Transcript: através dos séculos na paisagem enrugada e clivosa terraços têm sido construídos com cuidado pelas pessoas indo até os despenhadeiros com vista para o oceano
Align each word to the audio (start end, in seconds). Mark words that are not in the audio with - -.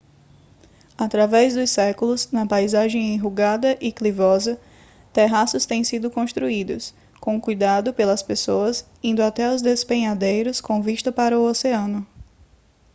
através 0.97 1.53
dos 1.53 1.69
séculos 1.69 2.31
na 2.31 2.43
paisagem 2.43 3.13
enrugada 3.13 3.77
e 3.79 3.91
clivosa 3.91 4.59
terraços 5.13 5.67
têm 5.67 5.83
sido 5.83 6.09
construídos 6.09 6.91
com 7.19 7.39
cuidado 7.39 7.93
pelas 7.93 8.23
pessoas 8.23 8.83
indo 9.03 9.21
até 9.21 9.53
os 9.53 9.61
despenhadeiros 9.61 10.59
com 10.59 10.81
vista 10.81 11.11
para 11.11 11.37
o 11.39 11.43
oceano 11.45 12.03